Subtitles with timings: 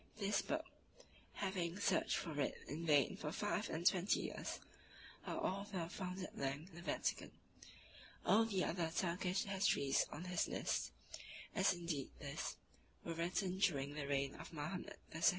[0.17, 0.65] This book
[1.33, 4.59] (having searched for it in vain for five and twenty years)
[5.27, 7.31] our author found at length in the Vatican.
[8.25, 10.91] All the other Turkish histories on his list,
[11.53, 12.55] as indeed this,
[13.03, 15.21] were written during the reign of Mahomet II.